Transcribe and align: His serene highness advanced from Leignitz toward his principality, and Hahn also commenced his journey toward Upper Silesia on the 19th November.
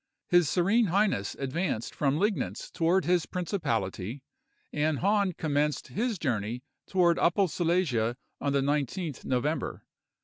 His 0.29 0.49
serene 0.49 0.85
highness 0.87 1.35
advanced 1.37 1.93
from 1.93 2.17
Leignitz 2.17 2.71
toward 2.71 3.05
his 3.05 3.27
principality, 3.27 4.23
and 4.73 4.97
Hahn 4.97 5.27
also 5.27 5.35
commenced 5.37 5.89
his 5.89 6.17
journey 6.17 6.63
toward 6.87 7.19
Upper 7.19 7.47
Silesia 7.47 8.17
on 8.39 8.51
the 8.51 8.61
19th 8.61 9.25
November. 9.25 9.85